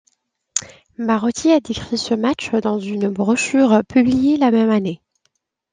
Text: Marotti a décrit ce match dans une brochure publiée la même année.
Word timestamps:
Marotti 0.97 1.51
a 1.51 1.59
décrit 1.59 1.95
ce 1.99 2.15
match 2.15 2.49
dans 2.55 2.79
une 2.79 3.09
brochure 3.09 3.83
publiée 3.87 4.37
la 4.37 4.49
même 4.49 4.71
année. 4.71 4.99